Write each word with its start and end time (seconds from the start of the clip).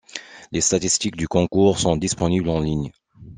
Les 0.51 0.61
statistiques 0.61 1.15
du 1.15 1.27
concours 1.27 1.77
sont 1.77 1.95
disponibles 1.95 2.49
en 2.49 2.59
ligne. 2.59 2.89